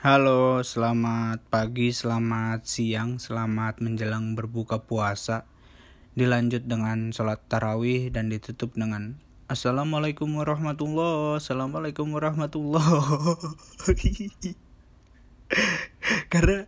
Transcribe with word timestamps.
Halo, 0.00 0.64
selamat 0.64 1.44
pagi, 1.52 1.92
selamat 1.92 2.64
siang, 2.64 3.20
selamat 3.20 3.84
menjelang 3.84 4.32
berbuka 4.32 4.80
puasa. 4.80 5.44
Dilanjut 6.16 6.64
dengan 6.64 7.12
sholat 7.12 7.44
tarawih 7.52 8.08
dan 8.08 8.32
ditutup 8.32 8.72
dengan 8.80 9.20
Assalamualaikum 9.44 10.40
warahmatullah, 10.40 11.36
Assalamualaikum 11.36 12.16
warahmatullah. 12.16 12.80
Karena 16.32 16.64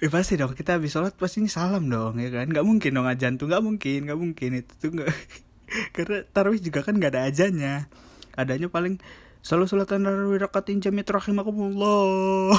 Eh 0.00 0.08
pasti 0.08 0.40
dong 0.40 0.56
kita 0.56 0.80
habis 0.80 0.96
sholat 0.96 1.12
pasti 1.20 1.44
ini 1.44 1.52
salam 1.52 1.92
dong 1.92 2.16
ya 2.16 2.32
kan 2.32 2.48
Gak 2.48 2.64
mungkin 2.64 2.96
dong 2.96 3.08
ajan 3.08 3.36
tuh 3.36 3.48
gak 3.48 3.60
mungkin 3.60 4.08
gak 4.08 4.16
mungkin 4.16 4.60
itu 4.60 4.72
tuh 4.76 4.92
gak 4.92 5.08
Karena 5.96 6.24
tarawih 6.32 6.64
juga 6.64 6.80
kan 6.80 6.96
gak 6.96 7.16
ada 7.16 7.28
ajannya 7.28 7.88
Adanya 8.36 8.68
paling 8.68 9.00
Selalu 9.46 9.70
salatan 9.70 10.02
tarawih 10.02 10.42
rakatin 10.42 10.82
jamit 10.82 11.06
rahimakumullah. 11.06 12.58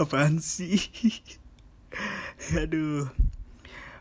Apaan 0.00 0.40
sih? 0.40 0.80
Aduh. 2.64 3.12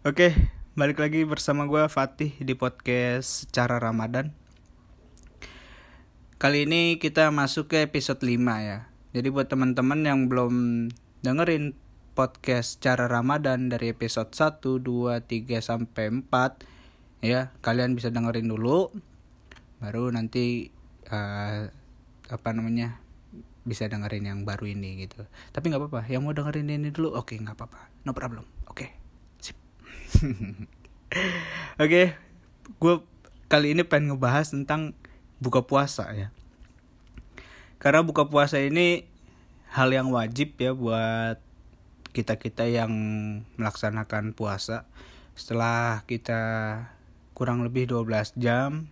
Oke 0.07 0.55
balik 0.77 1.01
lagi 1.01 1.25
bersama 1.25 1.65
gue 1.65 1.81
Fatih 1.89 2.37
di 2.37 2.53
podcast 2.53 3.49
Secara 3.49 3.81
Ramadan. 3.81 4.29
Kali 6.37 6.69
ini 6.69 7.01
kita 7.01 7.33
masuk 7.33 7.73
ke 7.73 7.81
episode 7.81 8.21
5 8.21 8.37
ya. 8.61 8.85
Jadi 9.11 9.27
buat 9.33 9.49
teman-teman 9.49 10.05
yang 10.05 10.29
belum 10.29 10.87
dengerin 11.25 11.73
podcast 12.15 12.77
cara 12.77 13.09
Ramadan 13.09 13.73
dari 13.73 13.89
episode 13.89 14.31
1, 14.31 14.63
2, 14.63 15.27
3 15.27 15.59
sampai 15.59 16.23
4 16.23 16.76
ya, 17.23 17.53
kalian 17.61 17.97
bisa 17.97 18.13
dengerin 18.13 18.49
dulu 18.49 18.91
baru 19.77 20.09
nanti 20.09 20.73
uh, 21.13 21.69
apa 22.27 22.49
namanya 22.51 22.97
bisa 23.67 23.85
dengerin 23.85 24.25
yang 24.25 24.39
baru 24.47 24.67
ini 24.67 25.05
gitu. 25.05 25.27
Tapi 25.53 25.69
nggak 25.69 25.81
apa-apa, 25.85 26.01
yang 26.09 26.23
mau 26.23 26.33
dengerin 26.33 26.71
ini 26.71 26.89
dulu 26.89 27.13
oke 27.13 27.33
okay, 27.33 27.37
nggak 27.37 27.57
apa-apa, 27.57 27.91
no 28.07 28.15
problem. 28.15 28.45
Oke. 28.69 28.87
Okay. 28.87 28.89
Sip. 29.43 29.57
oke, 30.17 30.63
okay, 31.77 32.15
gue 32.79 32.95
kali 33.47 33.75
ini 33.75 33.87
pengen 33.87 34.15
ngebahas 34.15 34.51
tentang 34.51 34.91
buka 35.39 35.63
puasa 35.63 36.11
ya 36.11 36.33
karena 37.77 38.01
buka 38.01 38.25
puasa 38.25 38.57
ini 38.57 39.05
hal 39.69 39.93
yang 39.93 40.09
wajib 40.09 40.57
ya 40.57 40.73
buat 40.73 41.37
kita-kita 42.11 42.65
yang 42.65 42.91
melaksanakan 43.55 44.33
puasa 44.33 44.89
setelah 45.37 46.01
kita 46.09 46.41
kurang 47.37 47.61
lebih 47.61 47.85
12 47.85 48.33
jam 48.41 48.89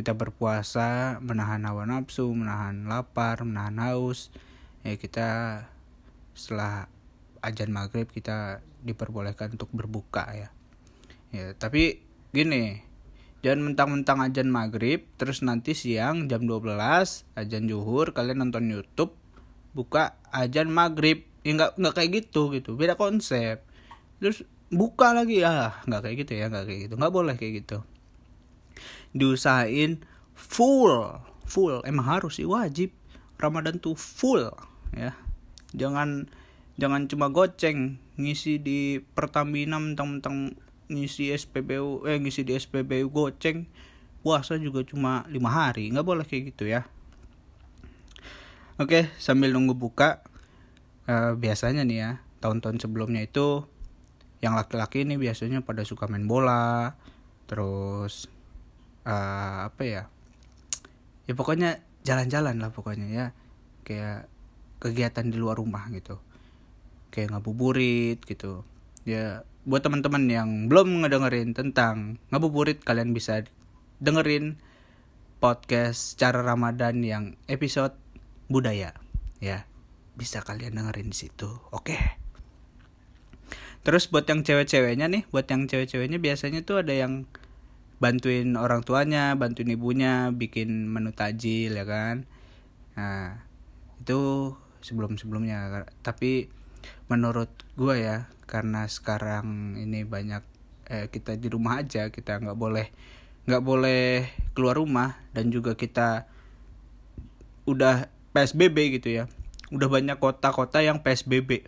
kita 0.00 0.16
berpuasa 0.16 1.20
menahan 1.20 1.68
hawa 1.68 1.84
nafsu 1.84 2.24
menahan 2.32 2.88
lapar 2.88 3.44
menahan 3.44 3.76
haus 3.84 4.32
ya 4.80 4.96
kita 4.96 5.28
setelah 6.32 6.88
ajan 7.44 7.68
maghrib 7.68 8.08
kita 8.08 8.64
diperbolehkan 8.80 9.52
untuk 9.52 9.68
berbuka 9.76 10.24
ya 10.32 10.48
ya 11.28 11.52
tapi 11.60 12.00
gini 12.32 12.88
Jangan 13.38 13.70
mentang-mentang 13.70 14.18
ajan 14.18 14.50
maghrib, 14.50 15.06
terus 15.14 15.46
nanti 15.46 15.70
siang 15.70 16.26
jam 16.26 16.42
12 16.42 16.74
ajan 17.38 17.64
juhur 17.70 18.10
kalian 18.10 18.42
nonton 18.42 18.66
YouTube 18.66 19.14
buka 19.78 20.18
ajan 20.34 20.66
maghrib. 20.66 21.22
Ya 21.46 21.54
nggak 21.54 21.78
nggak 21.78 21.94
kayak 21.94 22.10
gitu 22.18 22.50
gitu, 22.50 22.74
beda 22.74 22.98
konsep. 22.98 23.62
Terus 24.18 24.42
buka 24.68 25.16
lagi. 25.16 25.44
Ya 25.44 25.80
nggak 25.84 26.00
kayak 26.04 26.16
gitu 26.24 26.32
ya 26.36 26.46
nggak 26.52 26.64
kayak 26.68 26.80
gitu. 26.88 26.94
Nggak 26.96 27.14
boleh 27.14 27.34
kayak 27.36 27.64
gitu. 27.64 27.78
Diusahain 29.16 30.00
full 30.36 31.18
full. 31.48 31.80
Emang 31.84 32.06
harus 32.06 32.38
sih 32.38 32.48
wajib. 32.48 32.92
Ramadan 33.38 33.78
tuh 33.78 33.94
full 33.94 34.50
ya. 34.92 35.14
Jangan 35.72 36.28
jangan 36.78 37.10
cuma 37.10 37.30
goceng 37.30 37.98
ngisi 38.18 38.58
di 38.58 38.98
Pertamina 39.02 39.78
mentang-mentang 39.78 40.58
ngisi 40.88 41.30
SPBU 41.34 42.08
eh 42.08 42.18
ngisi 42.18 42.42
di 42.44 42.52
SPBU 42.56 43.08
goceng. 43.10 43.66
Puasa 44.18 44.58
juga 44.58 44.82
cuma 44.84 45.24
lima 45.30 45.48
hari 45.48 45.88
nggak 45.94 46.04
boleh 46.04 46.24
kayak 46.26 46.52
gitu 46.52 46.68
ya. 46.68 46.84
Oke 48.78 49.10
sambil 49.18 49.50
nunggu 49.50 49.74
buka 49.74 50.22
uh, 51.10 51.34
biasanya 51.34 51.82
nih 51.82 51.98
ya 51.98 52.10
tahun-tahun 52.38 52.78
sebelumnya 52.78 53.26
itu 53.26 53.66
yang 54.38 54.54
laki-laki 54.54 55.02
ini 55.02 55.18
biasanya 55.18 55.66
pada 55.66 55.82
suka 55.82 56.06
main 56.06 56.26
bola 56.26 56.94
terus 57.48 58.28
uh, 59.08 59.66
apa 59.66 59.82
ya 59.82 60.02
ya 61.28 61.34
pokoknya 61.36 61.82
jalan-jalan 62.08 62.56
lah 62.56 62.72
pokoknya 62.72 63.06
ya. 63.12 63.26
Kayak 63.84 64.28
kegiatan 64.80 65.28
di 65.28 65.36
luar 65.36 65.60
rumah 65.60 65.84
gitu. 65.92 66.16
Kayak 67.12 67.36
ngabuburit 67.36 68.24
gitu. 68.24 68.64
Ya 69.04 69.44
buat 69.68 69.84
teman-teman 69.84 70.24
yang 70.32 70.48
belum 70.72 71.04
ngedengerin 71.04 71.52
tentang 71.52 72.16
ngabuburit 72.32 72.80
kalian 72.80 73.12
bisa 73.12 73.44
dengerin 74.00 74.56
podcast 75.44 76.16
cara 76.16 76.40
Ramadan 76.40 77.04
yang 77.04 77.24
episode 77.44 77.92
budaya. 78.48 78.96
Ya 79.44 79.68
bisa 80.16 80.40
kalian 80.40 80.80
dengerin 80.80 81.12
di 81.12 81.16
situ. 81.28 81.60
Oke 81.72 82.27
terus 83.88 84.12
buat 84.12 84.28
yang 84.28 84.44
cewek-ceweknya 84.44 85.08
nih 85.08 85.24
buat 85.32 85.48
yang 85.48 85.64
cewek-ceweknya 85.64 86.20
biasanya 86.20 86.60
tuh 86.60 86.84
ada 86.84 86.92
yang 86.92 87.24
bantuin 88.04 88.52
orang 88.60 88.84
tuanya 88.84 89.32
bantuin 89.32 89.72
ibunya 89.72 90.28
bikin 90.28 90.92
menu 90.92 91.08
tajil 91.16 91.72
ya 91.72 91.88
kan? 91.88 92.28
Nah 93.00 93.40
itu 93.96 94.52
sebelum 94.84 95.16
sebelumnya 95.16 95.88
tapi 96.04 96.52
menurut 97.08 97.48
gue 97.80 97.96
ya 97.96 98.28
karena 98.44 98.84
sekarang 98.84 99.80
ini 99.80 100.04
banyak 100.04 100.44
eh, 100.92 101.08
kita 101.08 101.40
di 101.40 101.48
rumah 101.48 101.80
aja 101.80 102.12
kita 102.12 102.44
nggak 102.44 102.60
boleh 102.60 102.92
nggak 103.48 103.64
boleh 103.64 104.28
keluar 104.52 104.76
rumah 104.76 105.16
dan 105.32 105.48
juga 105.48 105.80
kita 105.80 106.28
udah 107.64 108.12
psbb 108.36 109.00
gitu 109.00 109.16
ya. 109.16 109.24
Udah 109.72 109.88
banyak 109.88 110.20
kota-kota 110.20 110.84
yang 110.84 111.00
psbb 111.00 111.64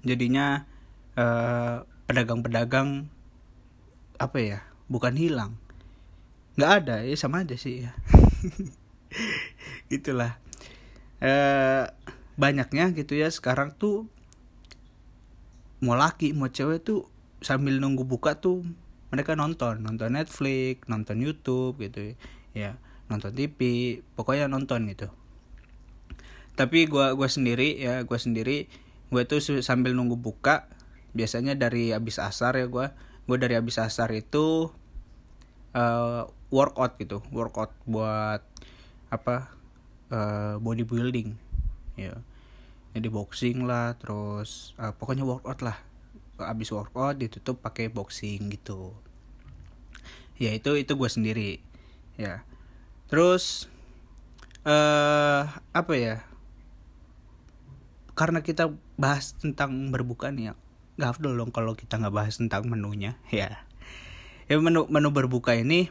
jadinya 0.00 0.69
pedagang 1.20 2.42
pedagang-pedagang 2.42 2.88
apa 4.20 4.38
ya 4.40 4.58
bukan 4.90 5.14
hilang. 5.16 5.52
Nggak 6.58 6.72
ada 6.84 6.96
ya 7.06 7.16
sama 7.16 7.46
aja 7.46 7.56
sih 7.56 7.86
ya. 7.86 7.92
Itulah 9.96 10.38
eh, 11.20 11.84
banyaknya 12.40 12.92
gitu 12.96 13.16
ya 13.16 13.28
sekarang 13.28 13.76
tuh 13.76 14.08
mau 15.80 15.96
laki 15.96 16.36
mau 16.36 16.52
cewek 16.52 16.84
tuh 16.84 17.08
sambil 17.40 17.80
nunggu 17.80 18.04
buka 18.04 18.40
tuh 18.40 18.64
mereka 19.12 19.36
nonton. 19.36 19.80
Nonton 19.80 20.16
Netflix 20.16 20.84
nonton 20.88 21.20
YouTube 21.20 21.80
gitu 21.80 22.16
ya. 22.52 22.76
Nonton 23.08 23.34
TV 23.34 23.58
pokoknya 24.16 24.46
nonton 24.46 24.88
gitu. 24.90 25.08
Tapi 26.54 26.84
gua 26.90 27.16
gua 27.16 27.30
sendiri 27.30 27.80
ya 27.80 28.04
gua 28.04 28.20
sendiri 28.20 28.68
gue 29.10 29.22
tuh 29.26 29.42
sambil 29.42 29.90
nunggu 29.90 30.14
buka 30.14 30.70
biasanya 31.10 31.58
dari 31.58 31.90
abis 31.90 32.22
asar 32.22 32.58
ya 32.58 32.66
gua. 32.70 32.94
Gue 33.26 33.38
dari 33.38 33.54
abis 33.54 33.78
asar 33.78 34.10
itu 34.10 34.74
uh, 35.74 36.22
workout 36.50 36.98
gitu. 36.98 37.22
Workout 37.30 37.70
buat 37.86 38.42
apa 39.10 39.54
uh, 40.10 40.54
bodybuilding. 40.58 41.38
Ya. 41.94 42.18
Jadi 42.90 43.06
boxing 43.06 43.70
lah 43.70 43.94
terus 44.02 44.74
uh, 44.82 44.90
pokoknya 44.94 45.22
workout 45.22 45.62
lah. 45.62 45.78
Abis 46.40 46.72
workout 46.74 47.20
ditutup 47.20 47.62
pakai 47.62 47.86
boxing 47.86 48.50
gitu. 48.50 48.96
Ya 50.40 50.50
itu 50.56 50.74
itu 50.74 50.92
gue 50.96 51.10
sendiri. 51.10 51.62
Ya. 52.18 52.42
Terus 53.06 53.70
uh, 54.66 55.46
apa 55.70 55.94
ya? 55.94 56.26
Karena 58.18 58.42
kita 58.42 58.74
bahas 58.98 59.38
tentang 59.38 59.94
berbuka 59.94 60.34
nih 60.34 60.50
ya 60.50 60.54
gak 61.00 61.16
afdol 61.16 61.40
dong 61.40 61.50
kalau 61.50 61.72
kita 61.72 61.96
nggak 61.96 62.12
bahas 62.12 62.36
tentang 62.36 62.68
menunya 62.68 63.16
ya. 63.32 63.64
Ya 64.50 64.58
menu 64.60 64.84
menu 64.90 65.08
berbuka 65.14 65.56
ini 65.56 65.88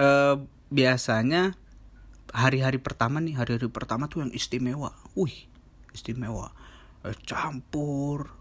uh, 0.00 0.40
biasanya 0.72 1.58
hari-hari 2.32 2.80
pertama 2.80 3.20
nih 3.20 3.36
hari-hari 3.36 3.68
pertama 3.68 4.08
tuh 4.08 4.24
yang 4.24 4.32
istimewa. 4.32 4.96
Wih 5.12 5.46
istimewa. 5.92 6.56
Eh, 7.04 7.14
campur 7.28 8.32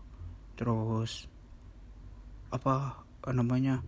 terus 0.56 1.27
apa 2.53 3.03
namanya 3.27 3.83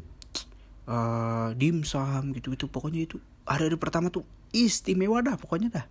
uh, 0.89 1.56
dimsum 1.56 2.36
gitu 2.36 2.51
gitu 2.51 2.68
pokoknya 2.68 3.07
itu 3.07 3.24
hari-hari 3.48 3.80
pertama 3.80 4.12
tuh 4.12 4.27
istimewa 4.51 5.24
dah 5.24 5.39
pokoknya 5.39 5.69
dah. 5.71 5.86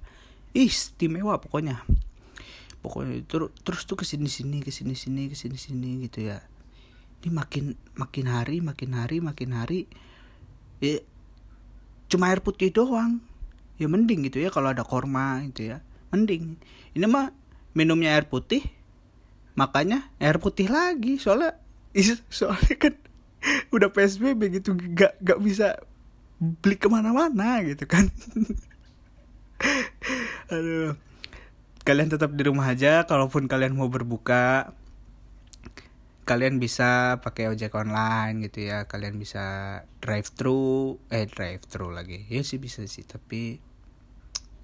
Istimewa 0.57 1.41
pokoknya 1.41 1.85
pokoknya 2.85 3.25
terus 3.27 3.51
terus 3.67 3.83
tuh 3.83 3.99
ke 3.99 4.07
sini 4.07 4.31
sini 4.31 4.63
ke 4.63 4.71
sini 4.71 4.95
sini 4.95 5.27
ke 5.27 5.37
sini 5.37 5.59
sini 5.59 5.91
gitu 6.07 6.29
ya. 6.29 6.39
Ini 7.23 7.33
makin 7.33 7.75
makin 7.97 8.27
hari 8.31 8.63
makin 8.63 8.91
hari 8.95 9.19
makin 9.19 9.51
hari 9.57 9.91
ya 10.79 11.03
cuma 12.07 12.31
air 12.31 12.45
putih 12.45 12.71
doang. 12.71 13.19
Ya 13.77 13.93
mending 13.93 14.25
gitu 14.31 14.41
ya 14.41 14.49
kalau 14.49 14.73
ada 14.73 14.87
korma 14.87 15.43
gitu 15.51 15.75
ya. 15.75 15.83
Mending. 16.15 16.57
Ini 16.97 17.07
mah 17.09 17.33
minumnya 17.77 18.17
air 18.17 18.29
putih 18.29 18.65
makanya 19.57 20.07
air 20.23 20.39
putih 20.39 20.71
lagi. 20.71 21.19
Soalnya 21.19 21.59
soalnya 22.33 22.77
kan 22.79 22.95
udah 23.75 23.91
psbb 23.91 24.63
gitu 24.63 24.79
gak 24.95 25.19
gak 25.21 25.41
bisa 25.43 25.81
beli 26.39 26.77
ke 26.77 26.87
mana-mana 26.87 27.65
gitu 27.65 27.89
kan. 27.89 28.13
Aduh 30.53 31.06
kalian 31.87 32.11
tetap 32.11 32.35
di 32.35 32.43
rumah 32.43 32.67
aja 32.67 33.07
kalaupun 33.07 33.47
kalian 33.47 33.79
mau 33.79 33.87
berbuka 33.87 34.75
kalian 36.27 36.59
bisa 36.59 37.23
pakai 37.23 37.47
ojek 37.55 37.71
online 37.79 38.51
gitu 38.51 38.67
ya. 38.67 38.91
Kalian 38.91 39.15
bisa 39.15 39.79
drive 40.03 40.27
thru 40.35 40.99
eh 41.15 41.31
drive 41.31 41.63
thru 41.71 41.95
lagi. 41.95 42.27
Ya 42.27 42.43
sih 42.43 42.59
bisa 42.59 42.83
sih 42.91 43.07
tapi 43.07 43.63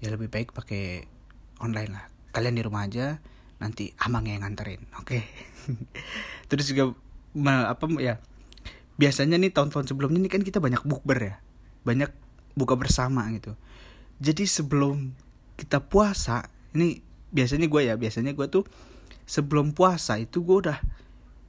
ya 0.03 0.11
lebih 0.11 0.27
baik 0.27 0.51
pakai 0.51 1.07
online 1.63 1.91
lah. 1.95 2.05
Kalian 2.35 2.59
di 2.59 2.63
rumah 2.67 2.83
aja 2.83 3.23
nanti 3.63 3.95
amang 4.03 4.27
yang 4.27 4.43
nganterin 4.43 4.83
oke? 4.99 5.07
Okay? 5.07 5.23
terus 6.51 6.67
juga 6.67 6.91
apa 7.63 7.87
ya 8.03 8.19
biasanya 8.99 9.39
nih 9.39 9.55
tahun-tahun 9.55 9.95
sebelumnya 9.95 10.19
ini 10.19 10.27
kan 10.27 10.43
kita 10.43 10.59
banyak 10.59 10.83
bukber 10.83 11.19
ya. 11.23 11.35
Banyak 11.87 12.11
buka 12.59 12.75
bersama 12.75 13.31
gitu. 13.31 13.55
Jadi 14.19 14.43
sebelum 14.43 15.15
kita 15.55 15.79
puasa 15.79 16.51
ini 16.75 17.12
biasanya 17.33 17.67
gue 17.67 17.81
ya 17.89 17.97
biasanya 17.97 18.31
gue 18.37 18.47
tuh 18.47 18.63
sebelum 19.25 19.73
puasa 19.73 20.21
itu 20.21 20.45
gue 20.45 20.69
udah 20.69 20.79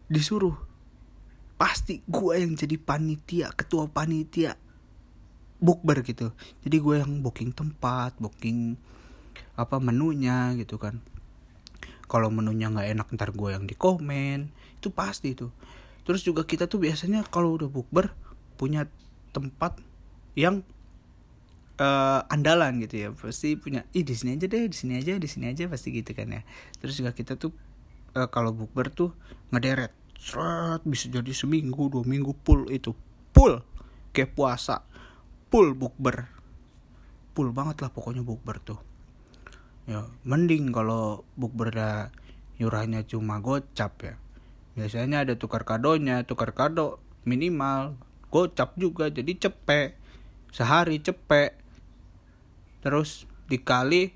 disuruh 0.08 0.56
pasti 1.54 2.02
gue 2.08 2.34
yang 2.40 2.56
jadi 2.58 2.80
panitia 2.80 3.52
ketua 3.54 3.86
panitia 3.86 4.58
bukber 5.62 6.02
gitu. 6.02 6.34
Jadi 6.66 6.76
gue 6.82 6.94
yang 6.98 7.22
booking 7.22 7.54
tempat 7.54 8.16
booking 8.18 8.74
apa 9.54 9.78
menunya 9.78 10.56
gitu 10.58 10.80
kan. 10.80 10.98
Kalau 12.10 12.28
menunya 12.28 12.68
nggak 12.72 12.88
enak 12.98 13.06
ntar 13.14 13.30
gue 13.30 13.54
yang 13.54 13.64
di 13.68 13.78
komen 13.78 14.50
itu 14.84 14.92
pasti 14.92 15.32
itu 15.32 15.48
terus 16.04 16.20
juga 16.20 16.44
kita 16.44 16.68
tuh 16.68 16.84
biasanya 16.84 17.24
kalau 17.32 17.56
udah 17.56 17.72
bukber 17.72 18.12
punya 18.60 18.84
tempat 19.32 19.80
yang 20.36 20.62
uh, 21.80 22.26
andalan 22.30 22.82
gitu 22.82 22.94
ya. 22.96 23.08
Pasti 23.14 23.58
punya 23.58 23.86
ih 23.94 24.06
di 24.06 24.14
sini 24.14 24.36
aja 24.38 24.46
deh 24.50 24.66
di 24.68 24.76
sini 24.76 25.00
aja 25.00 25.18
di 25.18 25.28
sini 25.30 25.50
aja 25.50 25.64
pasti 25.70 25.94
gitu 25.94 26.10
kan 26.14 26.30
ya. 26.30 26.42
Terus 26.78 26.98
juga 26.98 27.10
kita 27.14 27.38
tuh 27.38 27.54
uh, 28.14 28.28
kalau 28.30 28.54
bukber 28.54 28.90
tuh 28.90 29.14
ngederet 29.50 30.04
Seret, 30.24 30.80
bisa 30.88 31.12
jadi 31.12 31.36
seminggu 31.36 31.92
dua 31.92 32.00
minggu 32.00 32.32
full 32.48 32.72
itu. 32.72 32.96
Full. 33.36 33.60
Kayak 34.16 34.32
puasa. 34.32 34.80
Full 35.52 35.76
bukber. 35.76 36.32
Full 37.36 37.52
banget 37.52 37.84
lah 37.84 37.92
pokoknya 37.92 38.24
bukber 38.24 38.56
tuh. 38.64 38.80
Ya 39.84 40.08
mending 40.24 40.72
kalau 40.72 41.28
bukber 41.36 41.68
yurannya 42.56 43.04
cuma 43.04 43.44
gocap 43.44 44.00
ya. 44.00 44.14
Biasanya 44.80 45.28
ada 45.28 45.36
tukar 45.36 45.68
kadonya 45.68 46.24
tukar 46.24 46.56
kado 46.56 47.04
minimal. 47.28 48.00
Gocap 48.32 48.80
juga 48.80 49.12
jadi 49.12 49.36
cepet 49.36 50.00
sehari 50.54 51.04
cepet 51.04 51.58
terus 52.84 53.24
dikali 53.48 54.12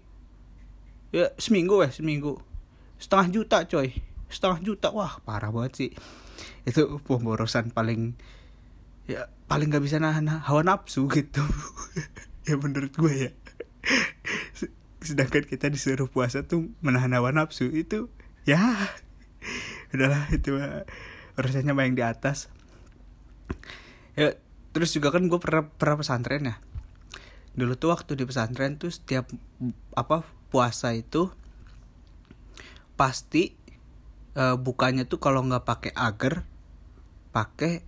ya 1.08 1.32
seminggu 1.40 1.80
ya 1.80 1.88
seminggu. 1.88 2.36
Setengah 3.00 3.26
juta 3.32 3.64
coy. 3.64 3.96
Setengah 4.28 4.60
juta 4.60 4.92
wah 4.92 5.24
parah 5.24 5.48
banget 5.48 5.72
sih. 5.72 5.90
Itu 6.68 7.00
pemborosan 7.00 7.72
paling 7.72 8.12
ya 9.08 9.32
paling 9.48 9.72
gak 9.72 9.80
bisa 9.80 9.96
nahan 9.96 10.28
hawa 10.28 10.60
nafsu 10.60 11.08
gitu. 11.08 11.40
Ya 12.48 12.56
menurut 12.56 12.96
gue 12.96 13.28
ya. 13.28 13.30
Sedangkan 15.04 15.44
kita 15.44 15.68
disuruh 15.68 16.08
puasa 16.08 16.48
tuh 16.48 16.72
menahan 16.80 17.12
hawa 17.12 17.28
nafsu 17.28 17.68
itu 17.68 18.08
ya. 18.48 18.88
Udahlah 19.92 20.32
itu 20.32 20.56
urusannya 21.36 21.76
main 21.76 21.92
di 21.92 22.00
atas. 22.00 22.48
Ya 24.16 24.32
terus 24.72 24.96
juga 24.96 25.12
kan 25.12 25.28
gue 25.28 25.36
pernah 25.36 25.68
pernah 25.68 26.00
pesantren 26.00 26.48
ya 26.48 26.56
dulu 27.58 27.74
tuh 27.74 27.90
waktu 27.90 28.14
di 28.14 28.22
pesantren 28.22 28.78
tuh 28.78 28.94
setiap 28.94 29.26
apa 29.98 30.22
puasa 30.48 30.94
itu 30.94 31.26
pasti 32.94 33.58
uh, 34.38 34.54
bukanya 34.54 35.10
tuh 35.10 35.18
kalau 35.18 35.42
nggak 35.42 35.66
pakai 35.66 35.92
agar 35.98 36.46
pakai 37.34 37.82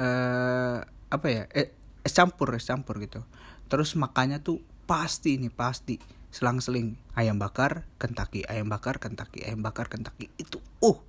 uh, 0.00 0.80
apa 1.12 1.26
ya 1.28 1.44
eh, 1.52 1.76
es 2.00 2.12
campur 2.16 2.56
es 2.56 2.64
campur 2.64 2.96
gitu. 3.04 3.20
Terus 3.68 3.92
makannya 4.00 4.40
tuh 4.40 4.64
pasti 4.88 5.36
ini 5.36 5.52
pasti. 5.52 6.00
Selang-seling. 6.32 7.00
Ayam 7.16 7.40
bakar 7.40 7.88
kentaki 7.96 8.44
ayam 8.44 8.68
bakar 8.68 9.00
kentaki 9.00 9.40
ayam 9.40 9.64
bakar 9.64 9.88
kentaki 9.88 10.28
itu 10.36 10.60
uh 10.84 11.00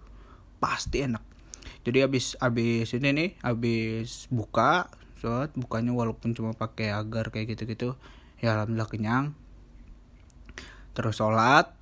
pasti 0.59 1.03
enak. 1.03 1.23
Jadi 1.83 2.03
habis 2.03 2.35
habis 2.39 2.91
ini 2.95 3.09
nih 3.11 3.29
habis 3.43 4.31
buka 4.31 4.87
so 5.17 5.29
bukanya 5.57 5.91
walaupun 5.91 6.37
cuma 6.37 6.53
pakai 6.53 6.93
agar 6.93 7.33
kayak 7.33 7.57
gitu-gitu 7.57 7.97
ya 8.37 8.53
alhamdulillah 8.53 8.89
kenyang. 8.89 9.25
Terus 10.93 11.17
sholat 11.17 11.73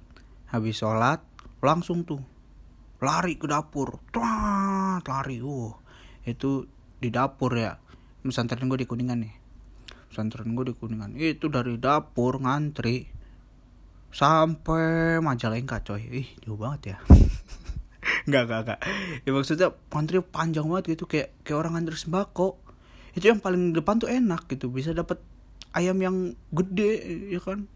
habis 0.52 0.76
sholat 0.80 1.24
langsung 1.60 2.08
tuh 2.08 2.24
lari 3.04 3.36
ke 3.36 3.48
dapur. 3.48 4.00
Tuat, 4.12 5.04
lari 5.04 5.40
uh 5.44 5.74
itu 6.26 6.66
di 7.00 7.14
dapur 7.14 7.54
ya. 7.54 7.78
Pesantren 8.26 8.66
gue 8.66 8.82
di 8.82 8.90
kuningan 8.90 9.22
nih. 9.22 9.36
Pesantren 10.10 10.58
gue 10.58 10.66
di 10.72 10.74
kuningan. 10.74 11.14
Itu 11.14 11.54
dari 11.54 11.78
dapur 11.78 12.42
ngantri 12.42 13.06
sampai 14.10 15.20
majalengka 15.22 15.86
coy. 15.86 16.02
Ih 16.24 16.28
jauh 16.42 16.58
banget 16.58 16.96
ya. 16.96 16.98
Nggak 18.30 18.44
nggak 18.50 18.62
nggak. 18.66 18.80
Ya 19.22 19.32
maksudnya 19.34 19.68
ngantri 19.94 20.18
panjang 20.26 20.66
banget 20.66 20.98
gitu. 20.98 21.06
Kayak 21.06 21.30
kayak 21.46 21.58
orang 21.62 21.78
ngantri 21.78 21.98
sembako 21.98 22.65
itu 23.16 23.26
yang 23.32 23.40
paling 23.40 23.72
depan 23.72 23.98
tuh 23.98 24.12
enak 24.12 24.46
gitu. 24.52 24.68
Bisa 24.68 24.92
dapat 24.92 25.24
ayam 25.72 25.96
yang 26.04 26.36
gede 26.52 27.24
ya 27.32 27.40
kan? 27.40 27.72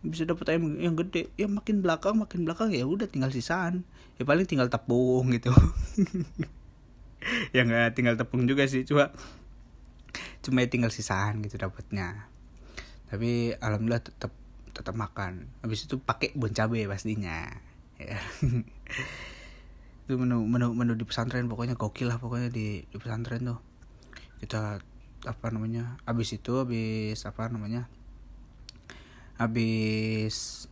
Bisa 0.00 0.24
dapat 0.24 0.56
ayam 0.56 0.80
yang 0.80 0.96
gede. 0.96 1.28
Ya 1.36 1.46
makin 1.46 1.84
belakang 1.84 2.16
makin 2.16 2.48
belakang 2.48 2.72
ya 2.72 2.88
udah 2.88 3.06
tinggal 3.06 3.28
sisaan 3.28 3.84
ya 4.16 4.24
paling 4.24 4.48
tinggal 4.48 4.72
tepung 4.72 5.30
gitu. 5.30 5.52
Ya 7.52 7.68
nggak 7.68 8.00
tinggal 8.00 8.16
tepung 8.16 8.48
juga 8.48 8.64
sih 8.64 8.80
cuma 8.88 9.12
cuma 10.40 10.64
ya 10.64 10.72
tinggal 10.72 10.88
sisaan 10.88 11.44
gitu 11.44 11.60
dapatnya 11.60 12.32
tapi 13.12 13.52
alhamdulillah 13.60 14.00
tetap 14.00 14.32
tetap 14.70 14.94
makan. 14.94 15.50
Habis 15.60 15.84
itu 15.84 15.98
pakai 15.98 16.32
bon 16.32 16.54
cabe 16.54 16.86
pastinya. 16.86 17.44
Ya. 17.98 18.16
Itu 20.06 20.16
menu 20.16 20.46
menu 20.46 20.72
menu 20.72 20.94
di 20.94 21.04
pesantren 21.04 21.50
pokoknya 21.50 21.74
gokil 21.76 22.08
lah 22.08 22.16
pokoknya 22.22 22.48
di 22.48 22.86
di 22.88 22.96
pesantren 22.96 23.44
tuh 23.44 23.60
kita 24.40 24.80
apa 25.28 25.46
namanya 25.52 26.00
habis 26.08 26.32
itu 26.32 26.64
habis 26.64 27.28
apa 27.28 27.52
namanya 27.52 27.92
habis 29.36 30.66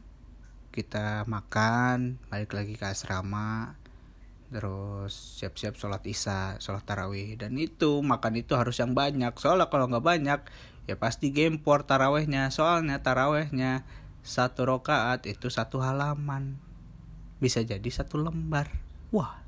kita 0.73 1.29
makan 1.29 2.17
balik 2.33 2.57
lagi 2.57 2.81
ke 2.81 2.89
asrama 2.89 3.77
terus 4.49 5.13
siap-siap 5.37 5.77
sholat 5.77 6.01
isya 6.09 6.57
sholat 6.57 6.85
tarawih. 6.85 7.37
Dan 7.37 7.61
itu 7.61 8.01
makan 8.01 8.41
itu 8.41 8.57
harus 8.57 8.81
yang 8.81 8.97
banyak. 8.97 9.37
Soalnya 9.37 9.69
kalau 9.69 9.93
nggak 9.93 10.05
banyak 10.05 10.41
ya 10.89 10.97
pasti 10.97 11.37
gempor 11.37 11.85
tarawehnya. 11.85 12.49
Soalnya 12.49 13.05
tarawehnya 13.05 13.85
satu 14.25 14.65
rokaat 14.65 15.29
itu 15.29 15.53
satu 15.53 15.85
halaman. 15.85 16.57
Bisa 17.45 17.61
jadi 17.61 17.89
satu 17.93 18.17
lembar. 18.17 18.73
Wah 19.13 19.45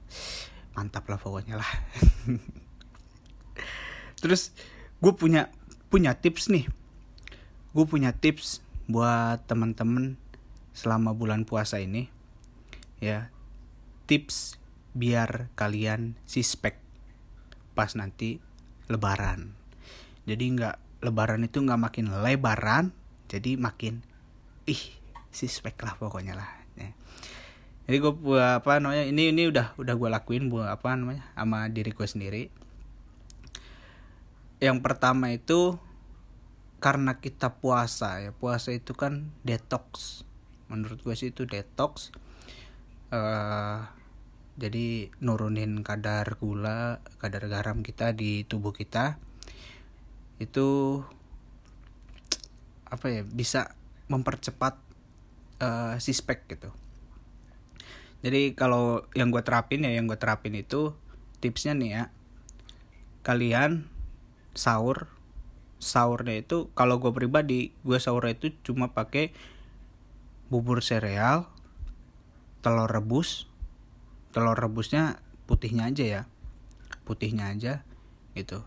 mantap 0.75 1.05
lah 1.11 1.19
pokoknya 1.19 1.59
lah 1.59 1.71
terus 4.21 4.55
gue 5.01 5.13
punya 5.17 5.49
punya 5.89 6.15
tips 6.17 6.53
nih. 6.53 6.69
Gue 7.75 7.85
punya 7.89 8.15
tips 8.15 8.63
buat 8.87 9.43
teman-teman 9.49 10.21
selama 10.77 11.17
bulan 11.17 11.49
puasa 11.49 11.83
ini 11.83 12.07
ya. 13.03 13.33
Tips 14.07 14.61
biar 14.95 15.51
kalian 15.55 16.19
sispek 16.29 16.79
pas 17.75 17.95
nanti 17.99 18.39
lebaran. 18.91 19.55
Jadi 20.29 20.45
nggak 20.55 20.77
lebaran 21.01 21.41
itu 21.45 21.65
nggak 21.65 21.81
makin 21.81 22.13
lebaran 22.13 22.93
jadi 23.31 23.57
makin 23.57 24.05
ih 24.69 24.81
sispek 25.33 25.79
lah 25.81 25.97
pokoknya 25.97 26.37
lah 26.37 26.51
ya. 26.77 26.93
jadi 27.89 27.97
gue 28.05 28.43
apa 28.43 28.79
namanya 28.79 29.09
ini 29.09 29.33
ini 29.33 29.49
udah 29.49 29.79
udah 29.81 29.95
gue 29.97 30.09
lakuin 30.13 30.53
buat 30.53 30.69
apa 30.69 30.93
namanya 30.95 31.25
sama 31.33 31.71
diri 31.73 31.91
gue 31.95 32.07
sendiri 32.07 32.43
yang 34.61 34.85
pertama 34.85 35.33
itu 35.33 35.81
karena 36.81 37.21
kita 37.21 37.61
puasa 37.61 38.21
ya. 38.21 38.33
Puasa 38.37 38.73
itu 38.73 38.93
kan 38.93 39.33
detox. 39.45 40.23
Menurut 40.69 41.01
gue 41.01 41.17
sih 41.17 41.33
itu 41.33 41.49
detox. 41.49 42.13
Uh, 43.11 43.89
jadi 44.61 45.09
nurunin 45.25 45.81
kadar 45.81 46.37
gula 46.39 47.01
kadar 47.19 47.49
garam 47.49 47.81
kita 47.81 48.13
di 48.13 48.45
tubuh 48.45 48.77
kita. 48.77 49.21
Itu 50.37 51.01
apa 52.91 53.07
ya 53.09 53.23
bisa 53.25 53.77
mempercepat 54.13 54.77
uh, 55.65 55.97
sispek 55.97 56.49
gitu. 56.49 56.73
Jadi 58.21 58.53
kalau 58.53 59.09
yang 59.17 59.33
gue 59.33 59.41
terapin 59.41 59.85
ya 59.89 59.97
yang 59.97 60.05
gue 60.05 60.21
terapin 60.21 60.53
itu 60.53 60.93
tipsnya 61.41 61.73
nih 61.77 61.91
ya. 61.93 62.05
Kalian 63.21 63.90
sahur. 64.55 65.11
Sahurnya 65.81 66.45
itu 66.45 66.69
kalau 66.77 67.01
gue 67.01 67.09
pribadi 67.09 67.73
gue 67.83 67.97
sahurnya 67.97 68.37
itu 68.37 68.53
cuma 68.61 68.93
pakai 68.93 69.33
bubur 70.53 70.85
sereal 70.85 71.49
telur 72.61 72.91
rebus. 72.91 73.49
Telur 74.31 74.55
rebusnya 74.55 75.19
putihnya 75.49 75.89
aja 75.89 76.05
ya. 76.05 76.23
Putihnya 77.09 77.51
aja 77.51 77.83
gitu. 78.37 78.63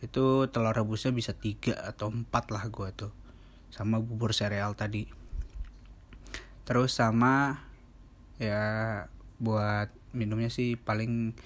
Itu 0.00 0.48
telur 0.48 0.72
rebusnya 0.72 1.12
bisa 1.12 1.36
tiga 1.36 1.76
atau 1.76 2.08
empat 2.08 2.48
lah 2.50 2.64
gue 2.72 2.88
tuh 2.96 3.12
sama 3.68 4.00
bubur 4.00 4.32
sereal 4.32 4.72
tadi. 4.72 5.04
Terus 6.64 6.96
sama 6.96 7.62
ya 8.40 9.04
buat 9.36 9.92
minumnya 10.16 10.48
sih 10.48 10.80
paling 10.80 11.36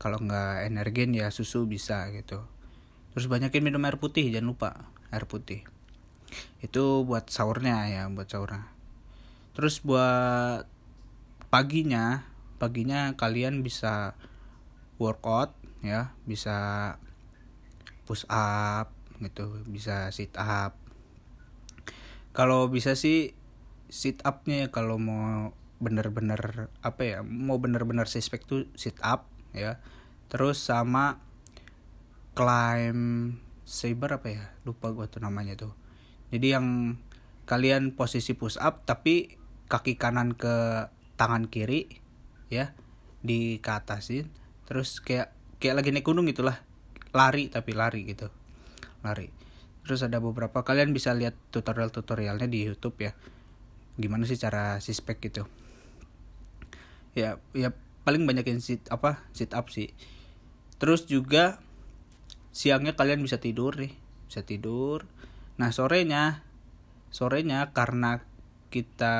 kalau 0.00 0.20
nggak 0.20 0.68
energen 0.68 1.12
ya 1.12 1.28
susu 1.28 1.68
bisa 1.68 2.08
gitu 2.12 2.55
terus 3.16 3.32
banyakin 3.32 3.64
minum 3.64 3.80
air 3.88 3.96
putih 3.96 4.28
jangan 4.28 4.52
lupa 4.52 4.92
air 5.08 5.24
putih. 5.24 5.64
Itu 6.60 7.08
buat 7.08 7.32
sahurnya 7.32 7.88
ya 7.88 8.04
buat 8.12 8.28
sahurnya. 8.28 8.68
Terus 9.56 9.80
buat 9.80 10.68
paginya 11.48 12.28
paginya 12.60 13.16
kalian 13.16 13.64
bisa 13.64 14.12
workout 15.00 15.56
ya 15.80 16.12
bisa 16.28 16.56
push 18.04 18.28
up 18.28 18.92
gitu 19.24 19.64
bisa 19.64 20.12
sit 20.12 20.36
up. 20.36 20.76
Kalau 22.36 22.68
bisa 22.68 22.92
sih 23.00 23.32
sit 23.88 24.20
upnya 24.28 24.66
ya 24.66 24.68
kalau 24.68 25.00
mau 25.00 25.56
bener-bener 25.80 26.68
apa 26.84 27.02
ya 27.04 27.18
mau 27.24 27.56
bener-bener 27.56 28.04
suspek 28.12 28.44
tuh 28.44 28.68
sit 28.76 29.00
up 29.00 29.24
ya. 29.56 29.80
Terus 30.28 30.60
sama 30.60 31.24
climb 32.36 33.32
saber 33.64 34.20
apa 34.20 34.28
ya? 34.28 34.44
Lupa 34.68 34.92
gue 34.92 35.08
tuh 35.08 35.24
namanya 35.24 35.56
tuh. 35.56 35.72
Jadi 36.28 36.52
yang 36.52 37.00
kalian 37.48 37.96
posisi 37.96 38.36
push 38.36 38.60
up 38.60 38.84
tapi 38.84 39.40
kaki 39.66 39.96
kanan 39.96 40.36
ke 40.36 40.86
tangan 41.16 41.48
kiri 41.48 42.02
ya 42.52 42.74
di 43.22 43.58
ke 43.58 43.70
atasin 43.70 44.30
terus 44.66 45.02
kayak 45.02 45.34
kayak 45.58 45.82
lagi 45.82 45.90
naik 45.90 46.06
gunung 46.06 46.26
gitulah 46.26 46.62
lari 47.16 47.48
tapi 47.48 47.72
lari 47.72 48.04
gitu. 48.04 48.28
Lari. 49.00 49.32
Terus 49.86 50.02
ada 50.02 50.18
beberapa 50.18 50.66
kalian 50.66 50.90
bisa 50.90 51.14
lihat 51.14 51.38
tutorial 51.54 51.94
tutorialnya 51.94 52.50
di 52.50 52.66
YouTube 52.66 52.98
ya. 53.00 53.14
Gimana 53.96 54.26
sih 54.26 54.36
cara 54.36 54.82
sispek 54.82 55.22
gitu. 55.22 55.46
Ya 57.16 57.40
ya 57.56 57.72
paling 58.04 58.26
banyakin 58.26 58.60
sit 58.60 58.84
apa 58.92 59.24
sit 59.32 59.54
up 59.54 59.70
sih. 59.72 59.94
Terus 60.76 61.08
juga 61.08 61.64
siangnya 62.56 62.96
kalian 62.96 63.20
bisa 63.20 63.36
tidur 63.36 63.76
nih 63.76 63.92
bisa 64.24 64.40
tidur. 64.40 65.04
Nah 65.60 65.68
sorenya 65.76 66.40
sorenya 67.12 67.76
karena 67.76 68.24
kita 68.72 69.16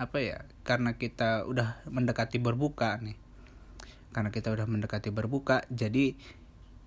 apa 0.00 0.16
ya 0.16 0.48
karena 0.64 0.96
kita 0.96 1.44
udah 1.44 1.84
mendekati 1.92 2.40
berbuka 2.40 2.96
nih. 3.04 3.20
Karena 4.16 4.32
kita 4.32 4.48
udah 4.48 4.64
mendekati 4.64 5.12
berbuka 5.12 5.68
jadi 5.68 6.16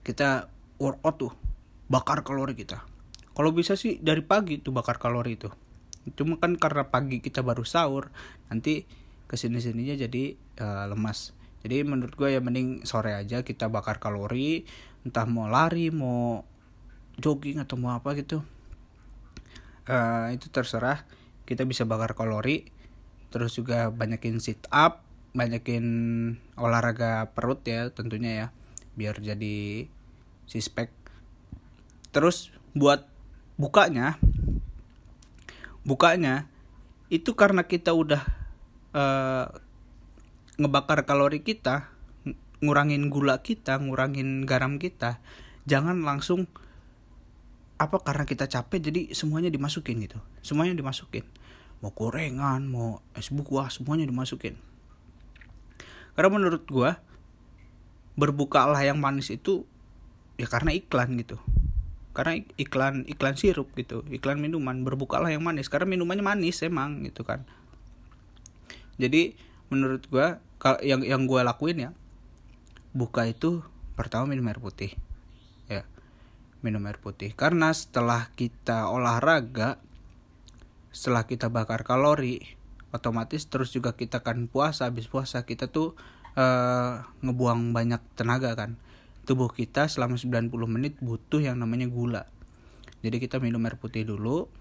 kita 0.01 0.49
workout 0.81 1.15
tuh 1.21 1.33
bakar 1.85 2.25
kalori 2.25 2.57
kita. 2.57 2.81
Kalau 3.37 3.53
bisa 3.53 3.77
sih 3.77 4.01
dari 4.01 4.25
pagi 4.25 4.57
tuh 4.57 4.73
bakar 4.73 4.97
kalori 4.97 5.37
itu 5.37 5.53
cuma 6.17 6.41
kan 6.41 6.57
karena 6.57 6.89
pagi 6.89 7.21
kita 7.21 7.45
baru 7.45 7.61
sahur 7.61 8.09
nanti 8.49 8.89
ke 9.29 9.37
sini 9.37 9.61
sininya 9.61 9.93
jadi 9.93 10.33
uh, 10.57 10.89
lemas 10.89 11.37
jadi 11.61 11.85
menurut 11.85 12.17
gue 12.17 12.33
ya 12.33 12.41
mending 12.41 12.85
sore 12.89 13.13
aja 13.13 13.45
kita 13.45 13.69
bakar 13.69 14.01
kalori 14.01 14.65
entah 15.05 15.25
mau 15.29 15.49
lari 15.49 15.93
mau 15.93 16.45
jogging 17.21 17.61
atau 17.61 17.77
mau 17.77 17.93
apa 17.93 18.17
gitu. 18.17 18.41
Uh, 19.85 20.33
itu 20.33 20.49
terserah. 20.49 21.05
Kita 21.45 21.65
bisa 21.65 21.85
bakar 21.85 22.17
kalori 22.17 22.69
terus 23.31 23.55
juga 23.55 23.89
banyakin 23.89 24.43
sit 24.43 24.67
up 24.69 25.07
banyakin 25.31 25.85
olahraga 26.59 27.31
perut 27.31 27.63
ya 27.63 27.87
tentunya 27.87 28.31
ya 28.35 28.47
biar 28.99 29.23
jadi 29.23 29.87
sispek 30.51 30.91
terus 32.11 32.51
buat 32.75 33.07
bukanya 33.55 34.19
bukanya 35.87 36.51
itu 37.07 37.31
karena 37.39 37.63
kita 37.63 37.95
udah 37.95 38.19
uh, 38.91 39.47
ngebakar 40.61 41.09
kalori 41.09 41.41
kita, 41.41 41.89
ngurangin 42.61 43.09
gula 43.09 43.41
kita, 43.41 43.81
ngurangin 43.81 44.45
garam 44.45 44.77
kita, 44.77 45.17
jangan 45.65 46.05
langsung 46.05 46.45
apa 47.81 47.97
karena 48.05 48.29
kita 48.29 48.45
capek 48.45 48.77
jadi 48.77 49.01
semuanya 49.17 49.49
dimasukin 49.49 49.97
gitu. 50.05 50.21
Semuanya 50.45 50.77
dimasukin. 50.77 51.25
Mau 51.81 51.89
gorengan, 51.89 52.61
mau 52.69 53.01
es 53.17 53.33
buah, 53.33 53.73
semuanya 53.73 54.05
dimasukin. 54.05 54.53
Karena 56.13 56.29
menurut 56.29 56.61
gua 56.69 57.01
berbukalah 58.13 58.85
yang 58.85 59.01
manis 59.01 59.33
itu 59.33 59.65
ya 60.37 60.45
karena 60.45 60.77
iklan 60.77 61.17
gitu. 61.17 61.41
Karena 62.13 62.37
iklan 62.61 63.09
iklan 63.09 63.33
sirup 63.33 63.73
gitu, 63.73 64.05
iklan 64.13 64.37
minuman 64.37 64.85
berbukalah 64.85 65.33
yang 65.33 65.41
manis 65.41 65.65
karena 65.65 65.89
minumannya 65.89 66.21
manis 66.21 66.61
emang 66.61 67.01
gitu 67.01 67.25
kan. 67.25 67.49
Jadi 69.01 69.33
menurut 69.71 70.03
kalau 70.59 70.77
yang 70.83 71.01
yang 71.01 71.25
gue 71.25 71.41
lakuin 71.41 71.89
ya 71.89 71.91
buka 72.91 73.23
itu 73.23 73.63
pertama 73.95 74.27
minum 74.27 74.45
air 74.51 74.59
putih 74.59 74.91
ya. 75.71 75.87
Minum 76.59 76.83
air 76.85 76.99
putih. 76.99 77.31
Karena 77.33 77.71
setelah 77.71 78.29
kita 78.35 78.91
olahraga 78.91 79.79
setelah 80.91 81.23
kita 81.23 81.47
bakar 81.47 81.87
kalori 81.87 82.43
otomatis 82.91 83.47
terus 83.47 83.71
juga 83.71 83.95
kita 83.95 84.19
kan 84.19 84.51
puasa 84.51 84.91
habis 84.91 85.07
puasa 85.07 85.47
kita 85.47 85.71
tuh 85.71 85.95
uh, 86.35 87.07
ngebuang 87.23 87.71
banyak 87.71 88.03
tenaga 88.19 88.51
kan. 88.59 88.75
Tubuh 89.23 89.47
kita 89.55 89.87
selama 89.87 90.19
90 90.19 90.51
menit 90.67 90.99
butuh 90.99 91.39
yang 91.39 91.55
namanya 91.55 91.87
gula. 91.87 92.27
Jadi 93.01 93.23
kita 93.23 93.39
minum 93.39 93.63
air 93.63 93.79
putih 93.79 94.03
dulu. 94.03 94.51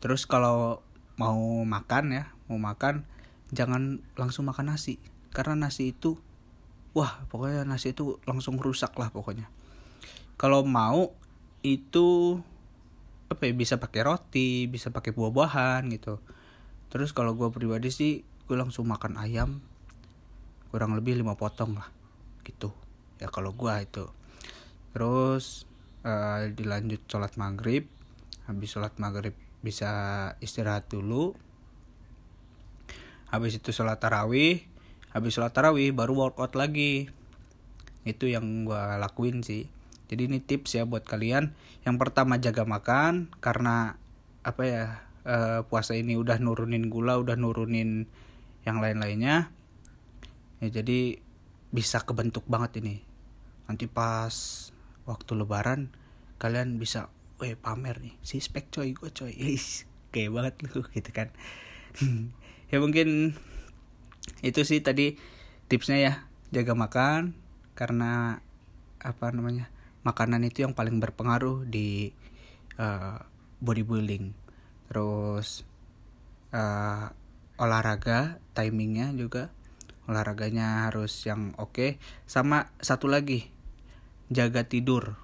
Terus 0.00 0.24
kalau 0.24 0.80
mau 1.18 1.66
makan 1.66 2.04
ya 2.14 2.24
mau 2.46 2.56
makan 2.56 3.17
jangan 3.52 4.02
langsung 4.16 4.48
makan 4.48 4.74
nasi. 4.74 5.00
Karena 5.32 5.68
nasi 5.68 5.92
itu 5.92 6.16
wah 6.96 7.22
pokoknya 7.28 7.68
nasi 7.68 7.92
itu 7.92 8.18
langsung 8.24 8.56
rusak 8.60 8.96
lah 8.96 9.12
pokoknya. 9.12 9.48
Kalau 10.38 10.64
mau 10.64 11.12
itu 11.66 12.38
apa 13.28 13.44
ya 13.44 13.52
bisa 13.52 13.76
pakai 13.76 14.00
roti 14.08 14.64
bisa 14.70 14.88
pakai 14.88 15.12
buah-buahan 15.12 15.84
gitu. 15.92 16.20
Terus 16.88 17.12
kalau 17.12 17.36
gue 17.36 17.52
pribadi 17.52 17.92
sih 17.92 18.24
gue 18.48 18.56
langsung 18.56 18.88
makan 18.88 19.20
ayam. 19.20 19.60
Kurang 20.68 20.96
lebih 20.96 21.16
lima 21.16 21.36
potong 21.36 21.76
lah 21.76 21.88
gitu. 22.44 22.72
Ya 23.20 23.28
kalau 23.28 23.52
gue 23.52 23.74
itu. 23.80 24.04
Terus 24.96 25.68
uh, 26.04 26.48
dilanjut 26.48 27.04
sholat 27.04 27.36
maghrib. 27.36 27.84
Habis 28.48 28.80
sholat 28.80 28.96
maghrib 28.96 29.36
bisa 29.60 29.90
istirahat 30.40 30.88
dulu 30.88 31.34
habis 33.28 33.60
itu 33.60 33.70
sholat 33.72 34.00
tarawih 34.00 34.64
habis 35.12 35.36
sholat 35.36 35.52
tarawih 35.56 35.92
baru 35.96 36.14
workout 36.14 36.54
lagi. 36.54 37.08
Itu 38.04 38.28
yang 38.28 38.68
gue 38.68 38.84
lakuin 39.00 39.44
sih. 39.44 39.68
Jadi 40.08 40.30
ini 40.30 40.38
tips 40.40 40.76
ya 40.78 40.84
buat 40.88 41.04
kalian. 41.04 41.52
Yang 41.84 41.96
pertama 42.00 42.40
jaga 42.40 42.64
makan 42.64 43.32
karena 43.40 43.96
apa 44.44 44.62
ya 44.64 44.84
uh, 45.28 45.60
puasa 45.68 45.98
ini 45.98 46.16
udah 46.16 46.40
nurunin 46.40 46.88
gula 46.88 47.20
udah 47.20 47.36
nurunin 47.36 48.08
yang 48.64 48.80
lain-lainnya. 48.80 49.52
Ya 50.62 50.68
jadi 50.70 51.20
bisa 51.72 52.00
kebentuk 52.04 52.46
banget 52.48 52.80
ini. 52.80 53.04
Nanti 53.68 53.84
pas 53.84 54.32
waktu 55.04 55.32
lebaran 55.36 55.92
kalian 56.38 56.78
bisa 56.78 57.10
weh 57.42 57.58
pamer 57.58 57.98
nih 57.98 58.14
si 58.24 58.40
spek 58.40 58.72
coy 58.72 58.94
gue 58.96 59.10
coy. 59.12 59.34
Kayak 60.12 60.30
banget 60.32 60.54
lu 60.64 60.80
gitu 60.88 61.10
kan 61.12 61.28
ya 62.68 62.78
mungkin 62.80 63.32
itu 64.44 64.60
sih 64.62 64.84
tadi 64.84 65.16
tipsnya 65.68 65.98
ya 65.98 66.12
jaga 66.52 66.72
makan 66.76 67.36
karena 67.76 68.40
apa 68.98 69.26
namanya 69.30 69.70
makanan 70.02 70.46
itu 70.46 70.64
yang 70.64 70.72
paling 70.72 70.98
berpengaruh 70.98 71.68
di 71.68 72.10
uh, 72.80 73.20
bodybuilding. 73.60 74.32
Terus 74.88 75.62
uh, 76.54 77.12
olahraga 77.60 78.40
timingnya 78.56 79.12
juga 79.12 79.52
olahraganya 80.08 80.88
harus 80.88 81.12
yang 81.28 81.52
oke. 81.60 81.74
Okay. 81.76 81.90
sama 82.24 82.72
satu 82.80 83.10
lagi 83.10 83.52
jaga 84.32 84.64
tidur 84.64 85.20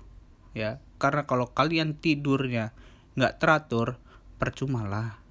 ya. 0.52 0.78
Karena 1.00 1.24
kalau 1.24 1.50
kalian 1.52 1.96
tidurnya 1.96 2.76
nggak 3.16 3.40
teratur 3.40 3.96
percuma 4.36 4.84
lah 4.84 5.23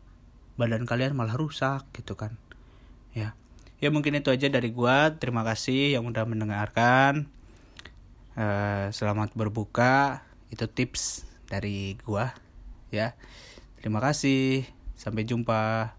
badan 0.55 0.85
kalian 0.85 1.17
malah 1.17 1.33
rusak 1.37 1.85
gitu 1.97 2.13
kan. 2.13 2.37
Ya. 3.13 3.37
Ya 3.83 3.91
mungkin 3.91 4.15
itu 4.15 4.31
aja 4.31 4.47
dari 4.47 4.71
gua. 4.71 5.17
Terima 5.19 5.43
kasih 5.43 5.97
yang 5.99 6.07
udah 6.07 6.23
mendengarkan. 6.23 7.27
Uh, 8.33 8.87
selamat 8.95 9.35
berbuka. 9.35 10.23
Itu 10.53 10.69
tips 10.69 11.27
dari 11.51 11.99
gua 12.05 12.31
ya. 12.93 13.17
Terima 13.81 13.99
kasih. 13.99 14.63
Sampai 14.95 15.27
jumpa 15.27 15.91